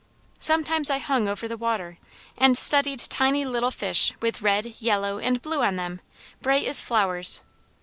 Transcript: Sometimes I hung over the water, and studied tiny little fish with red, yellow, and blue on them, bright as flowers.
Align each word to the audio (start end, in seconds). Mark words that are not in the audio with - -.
Sometimes 0.39 0.89
I 0.89 0.97
hung 0.97 1.27
over 1.27 1.47
the 1.47 1.55
water, 1.57 1.99
and 2.35 2.57
studied 2.57 3.01
tiny 3.01 3.45
little 3.45 3.69
fish 3.69 4.13
with 4.19 4.41
red, 4.41 4.73
yellow, 4.79 5.19
and 5.19 5.39
blue 5.39 5.61
on 5.61 5.75
them, 5.75 6.01
bright 6.41 6.65
as 6.65 6.81
flowers. 6.81 7.41